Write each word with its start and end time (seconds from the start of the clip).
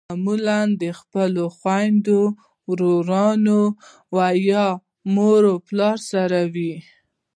هغوی 0.03 0.07
معمولأ 0.15 0.59
د 0.81 0.83
خپلو 0.99 1.43
خویندو 1.57 2.21
ورونو 2.69 3.61
یا 4.49 4.65
مور 5.15 5.43
پلار 5.67 5.97
سره 6.11 6.39
وي. 6.53 6.75